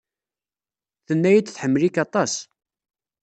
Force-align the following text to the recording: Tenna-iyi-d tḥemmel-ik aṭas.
Tenna-iyi-d 1.07 1.47
tḥemmel-ik 1.49 1.95
aṭas. 2.05 2.33